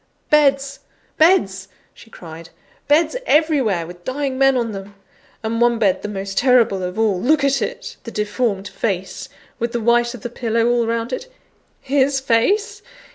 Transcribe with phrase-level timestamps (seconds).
[0.31, 0.79] "Beds!
[1.19, 2.49] beds!" she cried,
[2.87, 4.95] "beds everywhere, with dying men on them!
[5.43, 7.97] And one bed the most terrible of all look at it!
[8.03, 9.29] The deformed face,
[9.59, 11.31] with the white of the pillow all round it!
[11.81, 12.81] His face?